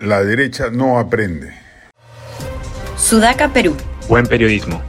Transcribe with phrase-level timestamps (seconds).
[0.00, 1.52] La derecha no aprende.
[2.96, 3.76] Sudaca, Perú.
[4.08, 4.82] Buen periodismo.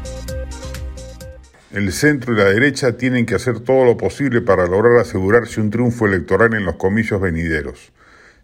[1.74, 5.70] El centro y la derecha tienen que hacer todo lo posible para lograr asegurarse un
[5.70, 7.92] triunfo electoral en los comicios venideros.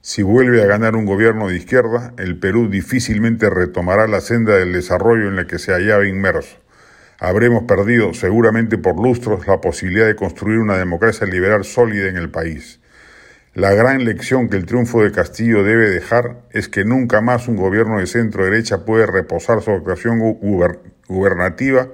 [0.01, 4.73] Si vuelve a ganar un gobierno de izquierda, el Perú difícilmente retomará la senda del
[4.73, 6.57] desarrollo en la que se hallaba inmerso.
[7.17, 12.29] Habremos perdido, seguramente por lustros, la posibilidad de construir una democracia liberal sólida en el
[12.29, 12.81] país.
[13.57, 17.55] La gran lección que el triunfo de Castillo debe dejar es que nunca más un
[17.55, 21.87] gobierno de centro derecha puede reposar su actuación gubernativa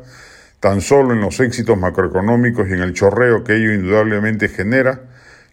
[0.59, 5.03] tan solo en los éxitos macroeconómicos y en el chorreo que ello indudablemente genera,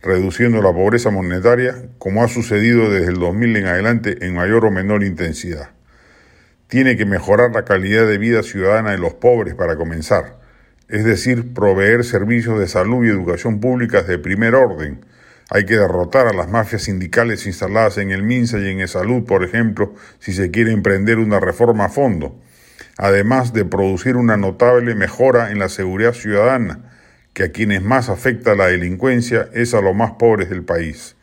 [0.02, 4.72] reduciendo la pobreza monetaria, como ha sucedido desde el 2000 en adelante en mayor o
[4.72, 5.70] menor intensidad.
[6.66, 10.40] Tiene que mejorar la calidad de vida ciudadana de los pobres para comenzar,
[10.88, 15.04] es decir, proveer servicios de salud y educación públicas de primer orden.
[15.50, 19.24] Hay que derrotar a las mafias sindicales instaladas en el MINSA y en el Salud,
[19.24, 22.40] por ejemplo, si se quiere emprender una reforma a fondo
[23.00, 26.80] además de producir una notable mejora en la seguridad ciudadana,
[27.32, 31.16] que a quienes más afecta la delincuencia es a los más pobres del país.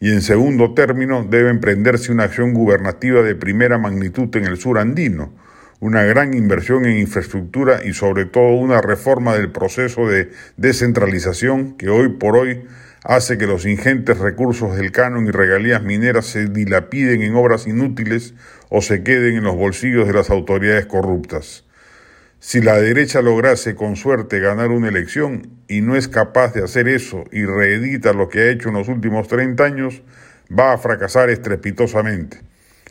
[0.00, 4.80] Y en segundo término, debe emprenderse una acción gubernativa de primera magnitud en el sur
[4.80, 5.32] andino,
[5.78, 11.88] una gran inversión en infraestructura y sobre todo una reforma del proceso de descentralización que
[11.88, 12.64] hoy por hoy
[13.04, 18.34] hace que los ingentes recursos del canon y regalías mineras se dilapiden en obras inútiles
[18.68, 21.64] o se queden en los bolsillos de las autoridades corruptas.
[22.38, 26.88] Si la derecha lograse con suerte ganar una elección y no es capaz de hacer
[26.88, 30.02] eso y reedita lo que ha hecho en los últimos 30 años,
[30.50, 32.40] va a fracasar estrepitosamente.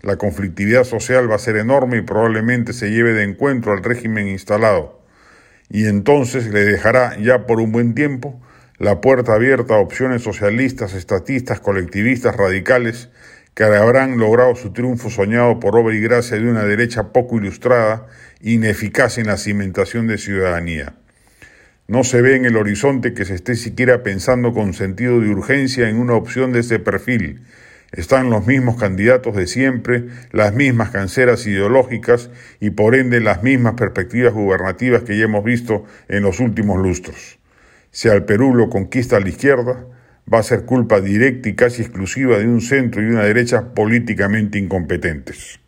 [0.03, 4.27] La conflictividad social va a ser enorme y probablemente se lleve de encuentro al régimen
[4.27, 5.01] instalado.
[5.69, 8.41] Y entonces le dejará ya por un buen tiempo
[8.81, 13.09] la puerta abierta a opciones socialistas, estatistas, colectivistas, radicales,
[13.53, 18.07] que habrán logrado su triunfo soñado por obra y gracia de una derecha poco ilustrada,
[18.41, 20.95] ineficaz en la cimentación de ciudadanía.
[21.87, 25.87] No se ve en el horizonte que se esté siquiera pensando con sentido de urgencia
[25.87, 27.43] en una opción de ese perfil.
[27.91, 33.75] Están los mismos candidatos de siempre, las mismas canceras ideológicas y por ende las mismas
[33.75, 37.40] perspectivas gubernativas que ya hemos visto en los últimos lustros.
[37.91, 39.85] Si al Perú lo conquista la izquierda,
[40.31, 44.57] va a ser culpa directa y casi exclusiva de un centro y una derecha políticamente
[44.57, 45.60] incompetentes.